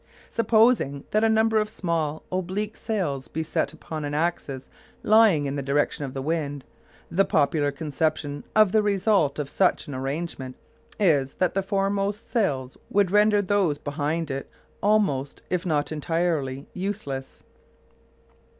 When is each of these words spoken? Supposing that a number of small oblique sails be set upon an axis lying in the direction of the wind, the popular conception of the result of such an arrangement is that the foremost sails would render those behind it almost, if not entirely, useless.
Supposing 0.31 1.03
that 1.11 1.23
a 1.23 1.29
number 1.29 1.59
of 1.59 1.69
small 1.69 2.23
oblique 2.31 2.75
sails 2.75 3.27
be 3.27 3.43
set 3.43 3.71
upon 3.71 4.03
an 4.03 4.15
axis 4.15 4.67
lying 5.03 5.45
in 5.45 5.57
the 5.57 5.61
direction 5.61 6.05
of 6.05 6.15
the 6.15 6.23
wind, 6.23 6.65
the 7.11 7.23
popular 7.23 7.71
conception 7.71 8.43
of 8.55 8.71
the 8.71 8.81
result 8.81 9.37
of 9.37 9.47
such 9.47 9.85
an 9.87 9.93
arrangement 9.93 10.55
is 10.99 11.35
that 11.35 11.53
the 11.53 11.61
foremost 11.61 12.31
sails 12.31 12.77
would 12.89 13.11
render 13.11 13.43
those 13.43 13.77
behind 13.77 14.31
it 14.31 14.49
almost, 14.81 15.43
if 15.51 15.67
not 15.67 15.91
entirely, 15.91 16.65
useless. 16.73 17.43